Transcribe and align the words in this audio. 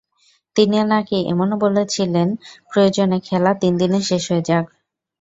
তিনি 0.55 0.77
নাকি 0.85 1.17
এমনও 1.31 1.55
বলেছিলেন, 1.65 2.27
প্রয়োজনে 2.69 3.17
খেলা 3.27 3.51
তিন 3.61 3.73
দিনে 3.81 3.99
শেষ 4.09 4.23
হয়ে 4.31 4.43
যাক। 4.49 4.65